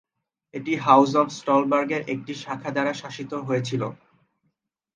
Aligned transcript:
এটি 0.53 0.73
house 0.85 1.11
of 1.21 1.27
স্টলবার্গের 1.39 2.01
একটি 2.13 2.33
শাখা 2.43 2.69
দ্বারা 2.75 2.93
শাসিত 3.01 3.31
হয়েছিল। 3.47 3.81